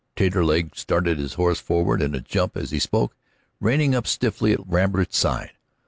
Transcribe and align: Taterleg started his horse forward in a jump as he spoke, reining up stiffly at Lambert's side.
Taterleg 0.15 0.75
started 0.75 1.19
his 1.19 1.35
horse 1.35 1.59
forward 1.59 2.01
in 2.01 2.15
a 2.15 2.21
jump 2.21 2.57
as 2.57 2.71
he 2.71 2.79
spoke, 2.79 3.15
reining 3.59 3.93
up 3.93 4.07
stiffly 4.07 4.51
at 4.51 4.67
Lambert's 4.67 5.15
side. 5.19 5.51